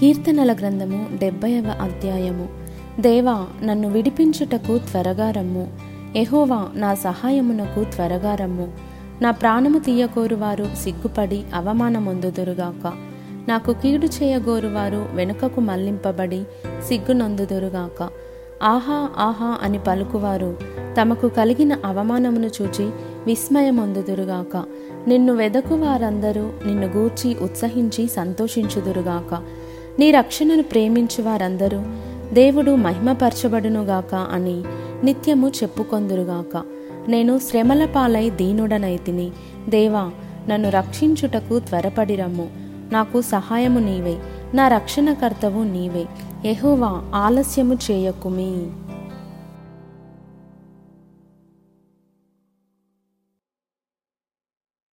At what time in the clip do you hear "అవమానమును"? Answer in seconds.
21.84-22.50